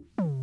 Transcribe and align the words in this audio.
Mm. 0.00 0.39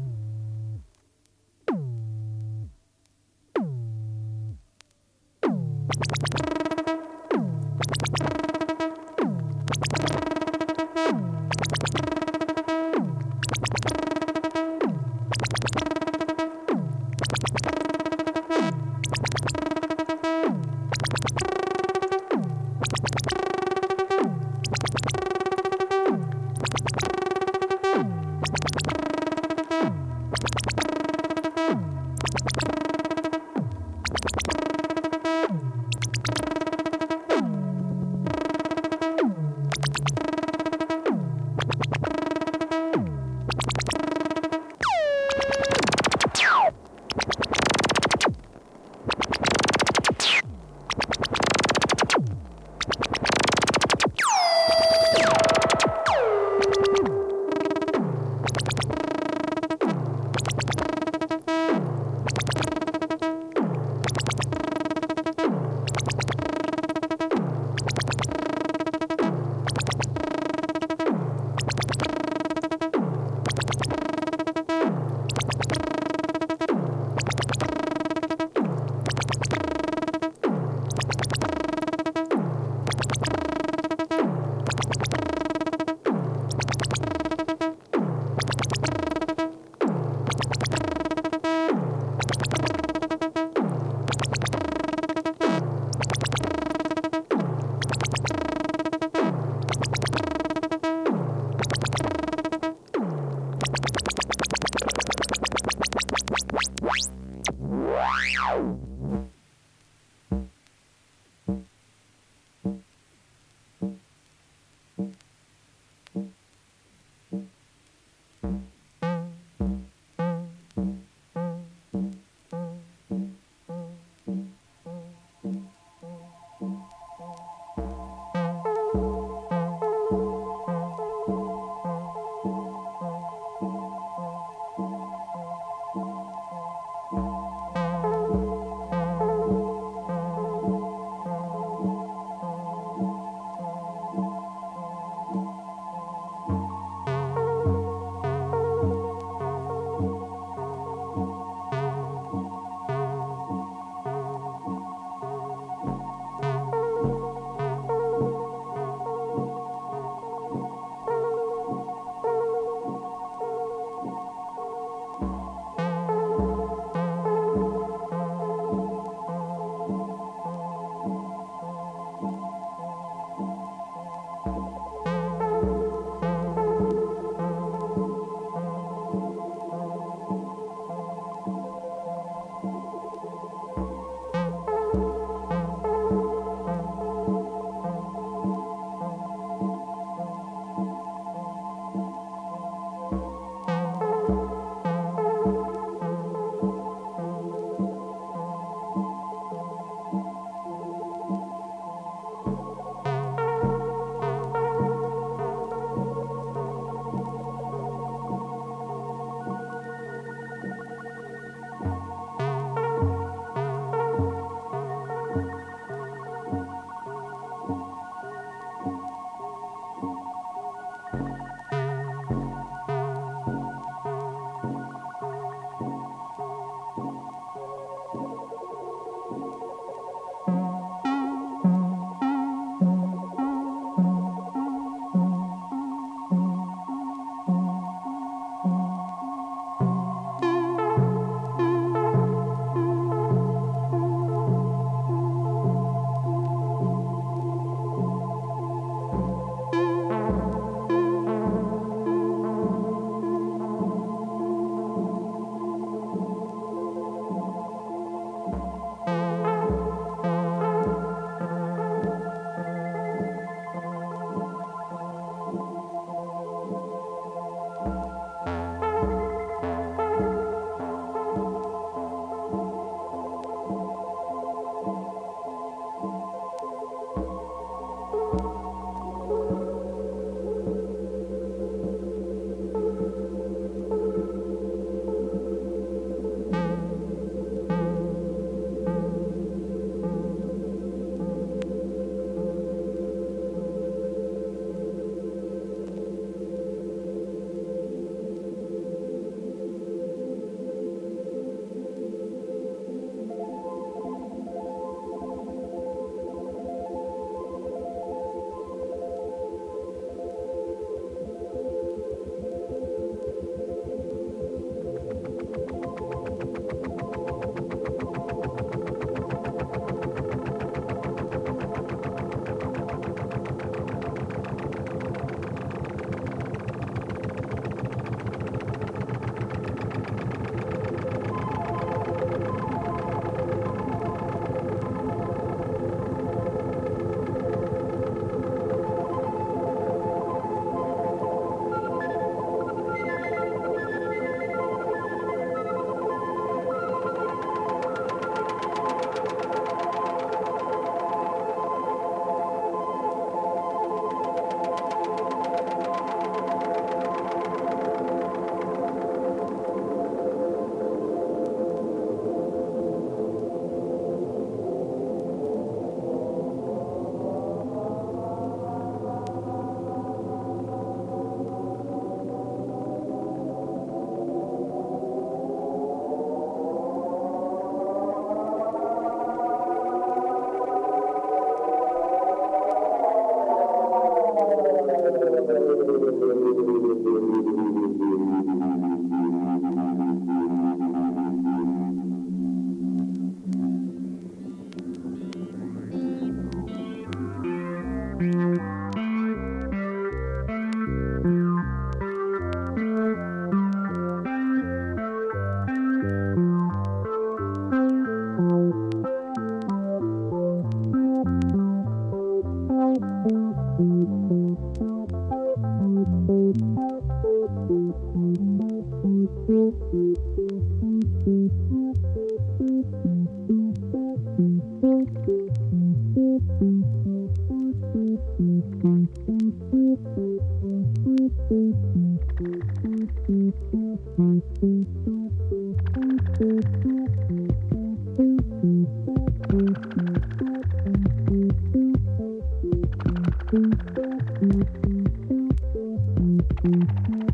Mm-hmm. 446.68 447.27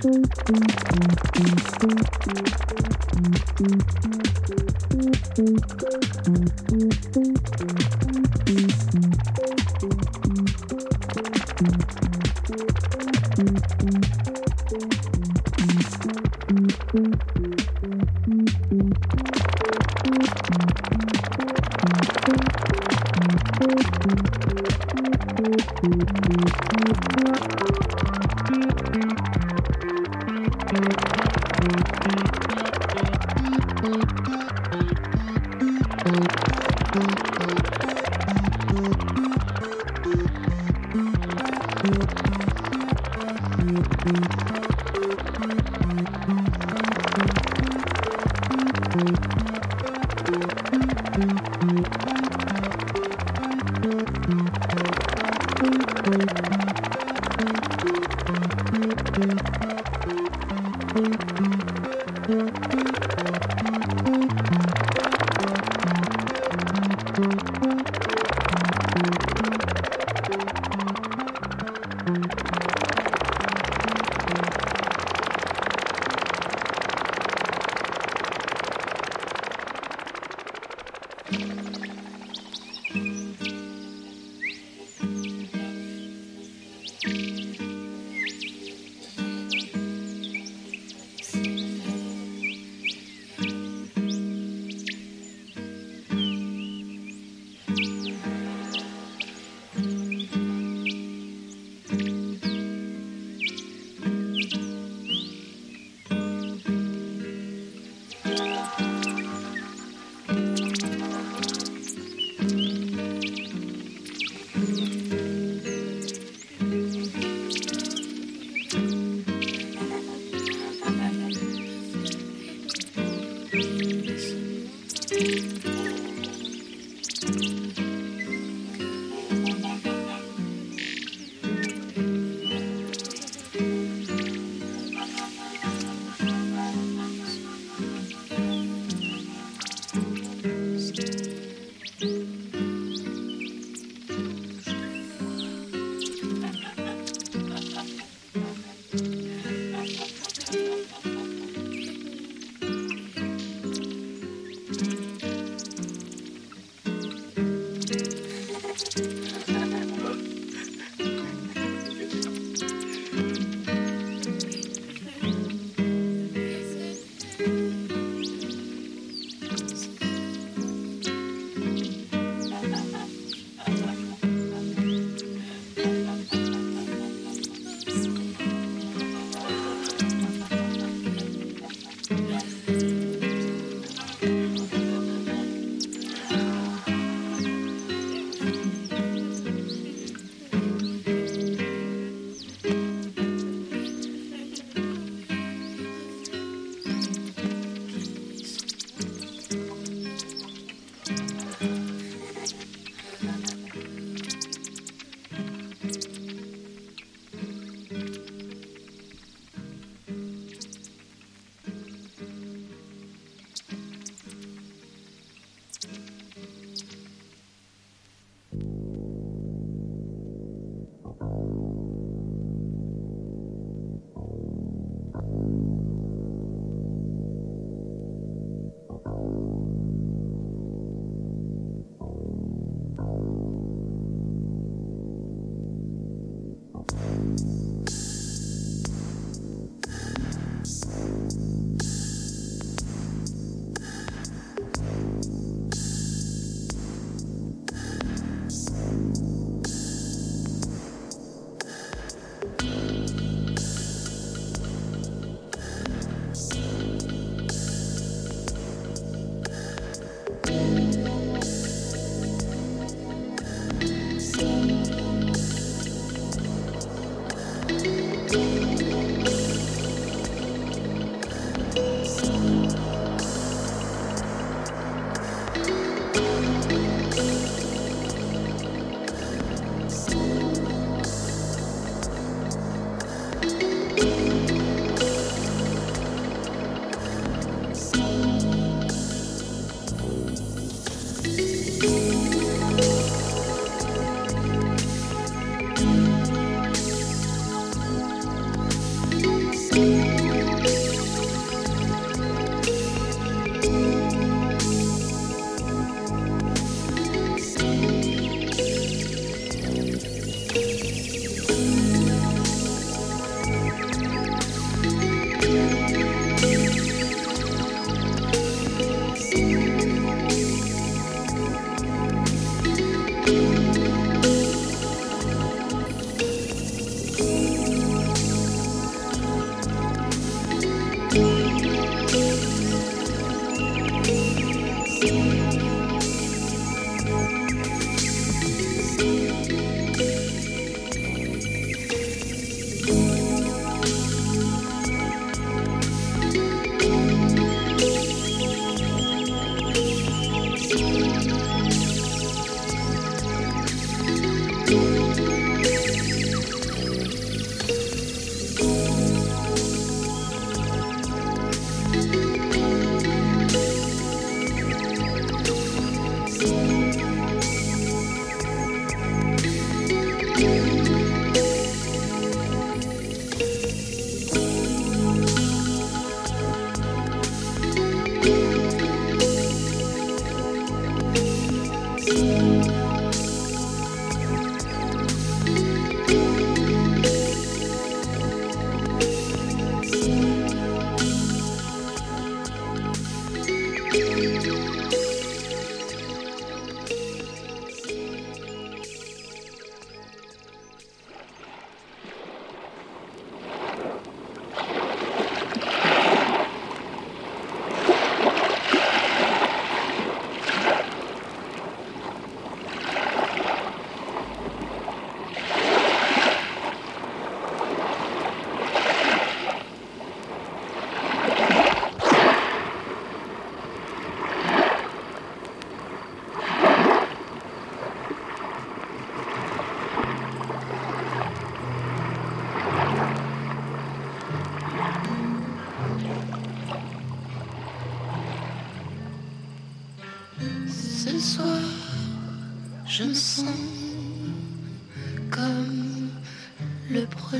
Thank 0.00 0.38
you. 8.94 9.07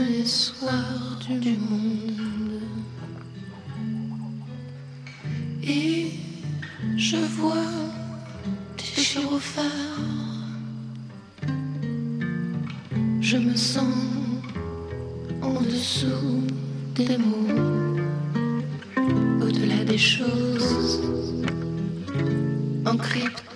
l'espoir 0.08 1.18
du 1.28 1.56
monde. 1.56 2.62
Et 5.62 6.12
je 6.96 7.16
vois 7.16 7.72
des 8.76 9.02
gyrophares. 9.02 9.64
Je 13.20 13.36
me 13.36 13.54
sens 13.54 13.94
en 15.42 15.60
dessous 15.60 16.46
des 16.94 17.18
mots, 17.18 17.92
au-delà 19.42 19.84
des 19.84 19.98
choses, 19.98 21.00
encryptées. 22.86 23.47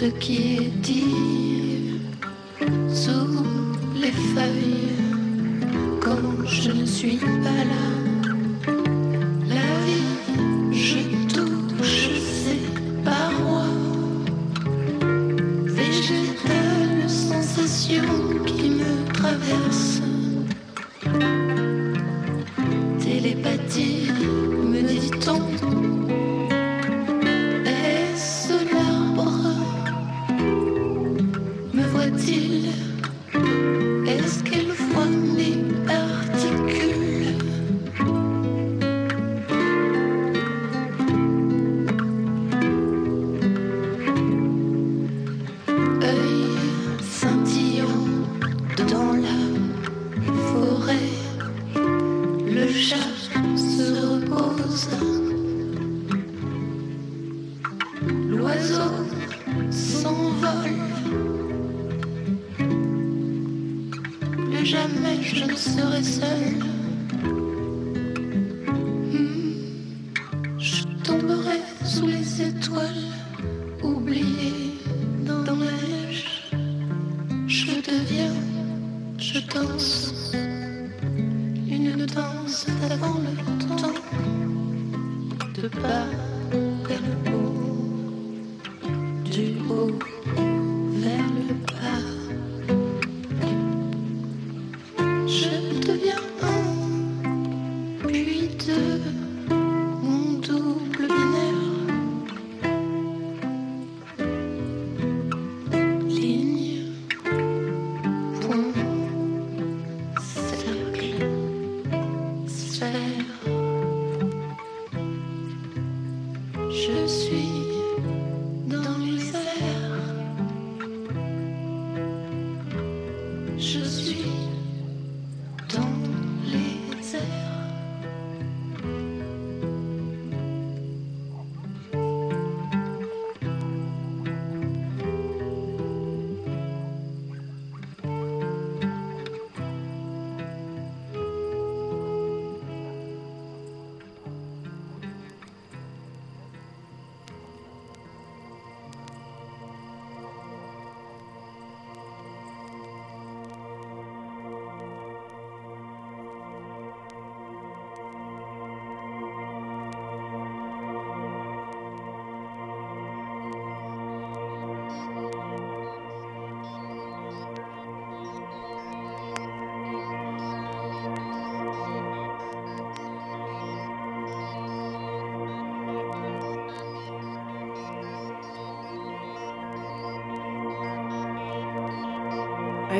ce 0.00 0.04
qui 0.04 0.58
est 0.58 0.70
dit 0.80 2.00
sous 2.88 3.44
les 4.00 4.12
feuilles 4.12 4.94
quand 6.00 6.46
je 6.46 6.70
ne 6.70 6.86
suis 6.86 7.16
pas 7.16 7.64
là. 7.72 7.97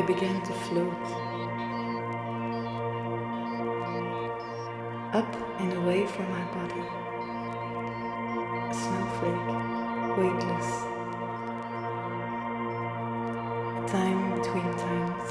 Began 0.09 0.41
to 0.41 0.53
float 0.55 1.05
up 5.13 5.31
and 5.61 5.71
away 5.75 6.07
from 6.07 6.31
my 6.31 6.45
body. 6.57 6.85
A 8.71 8.75
snowflake, 8.83 9.49
weightless. 10.17 10.71
Time 13.93 14.21
between 14.37 14.71
times. 14.87 15.29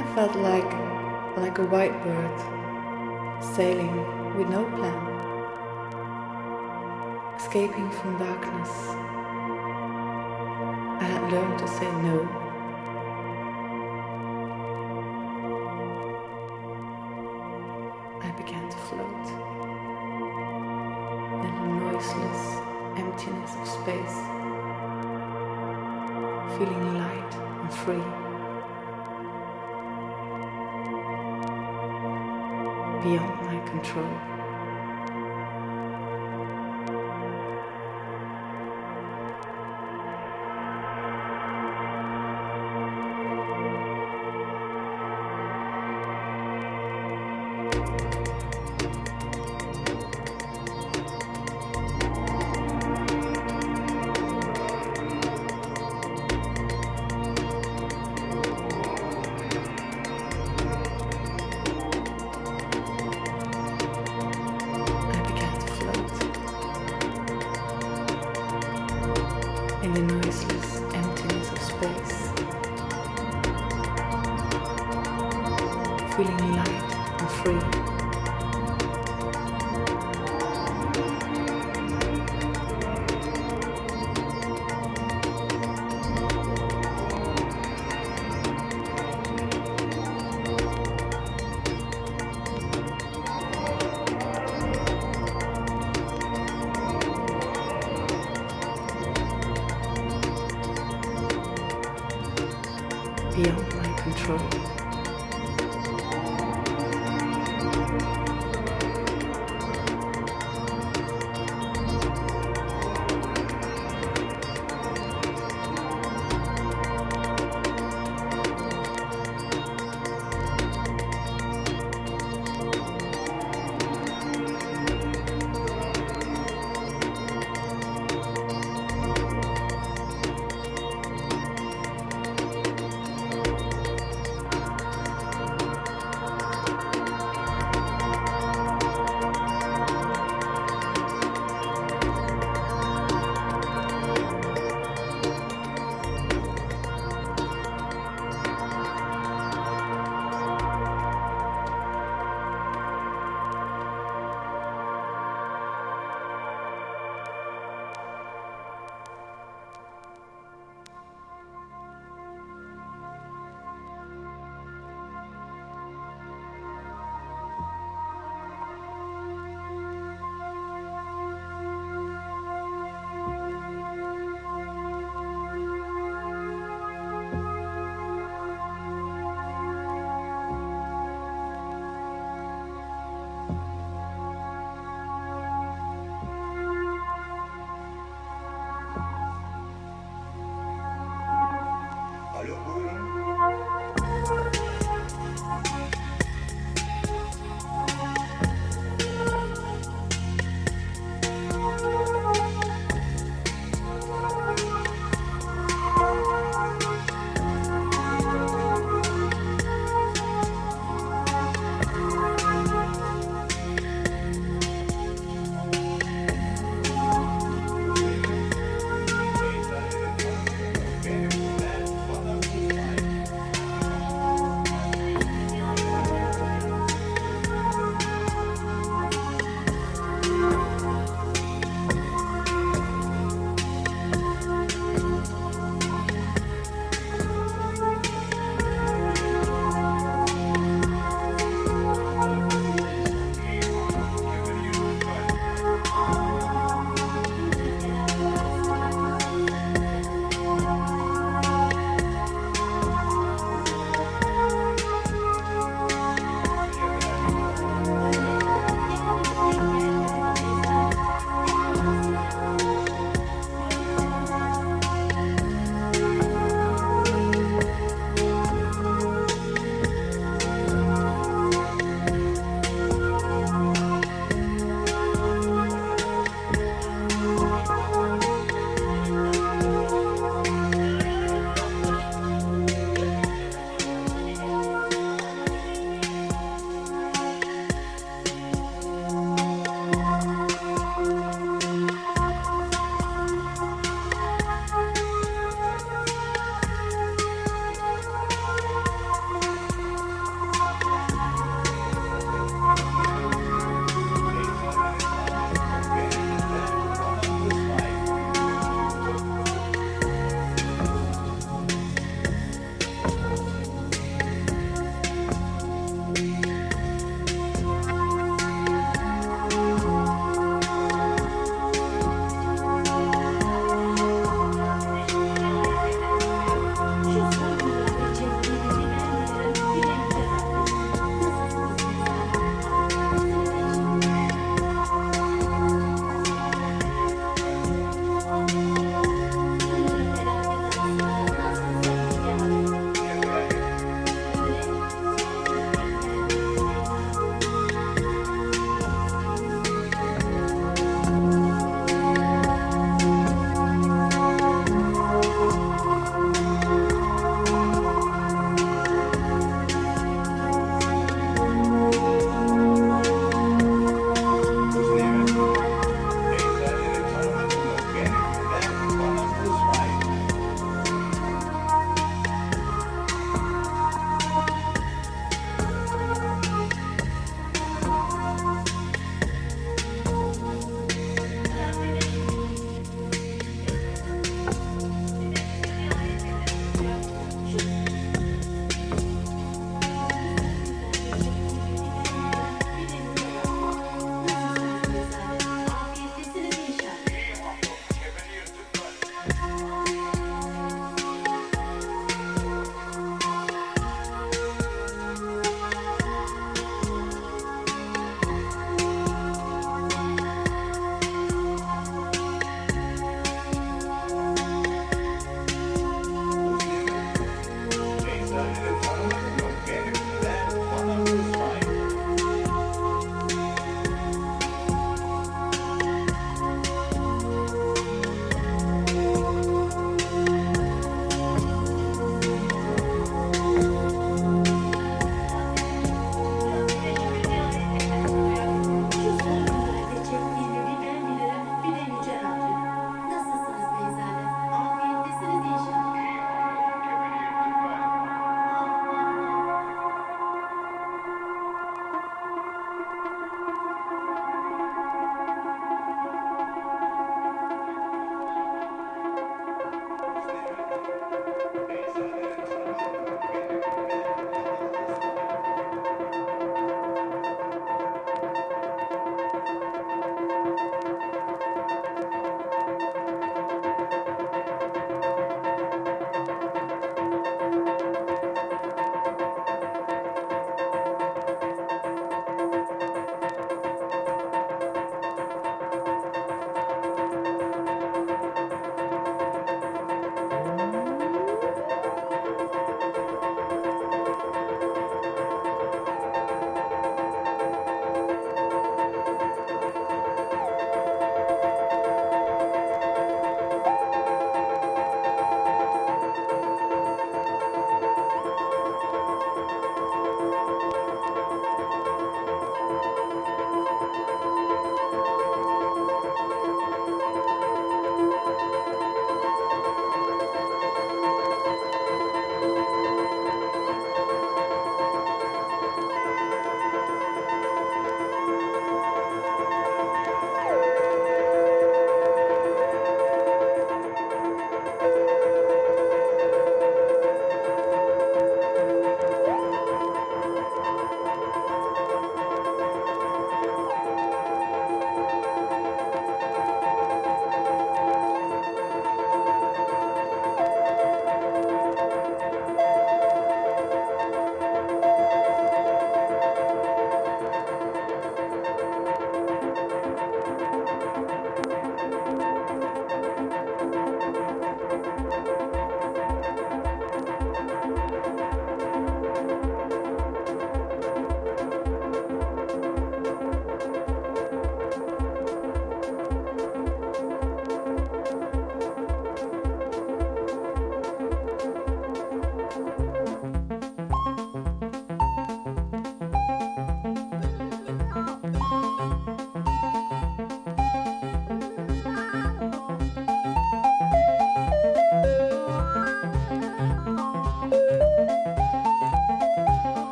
I 0.00 0.02
felt 0.16 0.34
like 0.50 0.72
like 1.36 1.58
a 1.58 1.66
white 1.66 1.96
bird 2.02 2.36
sailing 3.54 3.96
with 4.36 4.48
no 4.48 4.64
plan, 4.76 5.02
escaping 7.36 7.88
from 7.92 8.18
darkness. 8.18 8.72
Learned 11.30 11.58
to 11.58 11.68
say 11.68 11.92
no. 12.00 12.26
I 18.22 18.30
began 18.30 18.70
to 18.70 18.76
float 18.78 19.26
in 21.44 21.52
the 21.60 21.68
noiseless 21.84 22.42
emptiness 22.96 23.52
of 23.56 23.68
space, 23.68 24.18
feeling 26.56 26.94
light 26.96 27.34
and 27.60 27.72
free. 27.74 28.08
Beyond 33.04 33.36
my 33.42 33.60
control. 33.68 34.37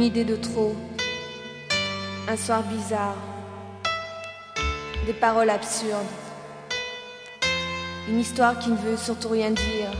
Une 0.00 0.06
idée 0.06 0.24
de 0.24 0.36
trop. 0.36 0.74
Un 2.26 2.34
soir 2.34 2.62
bizarre. 2.62 3.18
Des 5.04 5.12
paroles 5.12 5.50
absurdes. 5.50 6.14
Une 8.08 8.18
histoire 8.18 8.58
qui 8.58 8.70
ne 8.70 8.76
veut 8.76 8.96
surtout 8.96 9.28
rien 9.28 9.50
dire. 9.50 9.90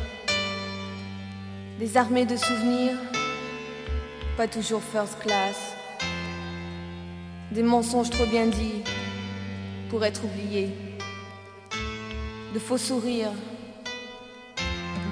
Des 1.78 1.98
armées 1.98 2.24
de 2.24 2.34
souvenirs. 2.34 2.96
Pas 4.38 4.48
toujours 4.48 4.80
first 4.80 5.18
class. 5.18 5.74
Des 7.52 7.62
mensonges 7.62 8.08
trop 8.08 8.24
bien 8.24 8.46
dits 8.46 8.82
pour 9.90 10.02
être 10.02 10.24
oubliés. 10.24 10.70
De 12.54 12.58
faux 12.58 12.78
sourires. 12.78 13.36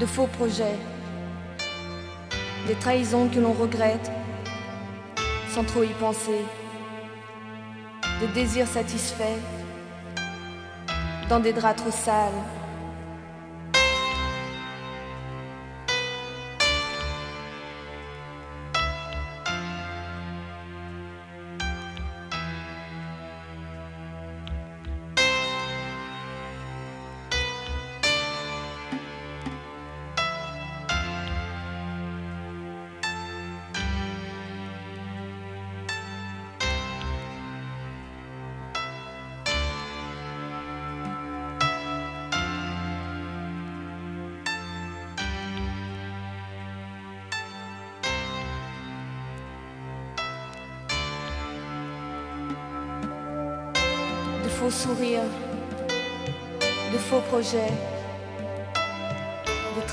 De 0.01 0.07
faux 0.07 0.29
projets. 0.39 0.79
Des 2.67 2.75
trahisons 2.77 3.29
que 3.29 3.39
l'on 3.39 3.53
regrette 3.53 4.11
sans 5.49 5.65
trop 5.65 5.83
y 5.83 5.93
penser. 5.95 6.43
De 8.21 8.27
désirs 8.35 8.67
satisfaits 8.67 9.41
dans 11.29 11.41
des 11.41 11.53
draps 11.53 11.83
trop 11.83 11.91
sales. 11.91 12.33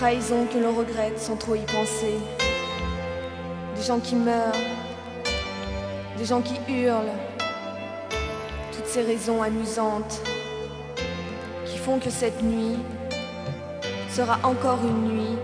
Que 0.06 0.60
l'on 0.60 0.76
regrette 0.76 1.18
sans 1.18 1.36
trop 1.36 1.56
y 1.56 1.62
penser, 1.62 2.14
des 3.76 3.82
gens 3.82 4.00
qui 4.00 4.16
meurent, 4.16 4.54
des 6.20 6.26
gens 6.26 6.42
qui 6.42 6.54
hurlent, 6.72 7.10
toutes 8.72 8.86
ces 8.86 9.02
raisons 9.02 9.42
amusantes 9.42 10.22
qui 11.66 11.80
font 11.80 11.98
que 11.98 12.12
cette 12.12 12.44
nuit 12.44 12.78
sera 14.12 14.38
encore 14.44 14.78
une 14.84 15.12
nuit 15.12 15.38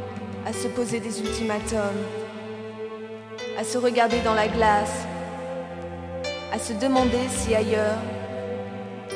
à 0.46 0.54
se 0.54 0.68
poser 0.68 1.00
des 1.00 1.20
ultimatums, 1.22 2.06
à 3.58 3.64
se 3.64 3.80
regarder 3.80 4.20
dans 4.20 4.36
la 4.36 4.48
glace, 4.48 5.08
à 6.54 6.60
se 6.60 6.74
demander 6.74 7.28
si 7.30 7.56
ailleurs 7.56 7.98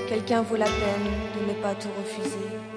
Quelqu'un 0.10 0.44
vaut 0.44 0.56
la 0.56 0.66
peine 0.66 1.40
de 1.40 1.52
ne 1.52 1.54
pas 1.64 1.74
tout 1.74 1.90
refuser. 1.98 2.75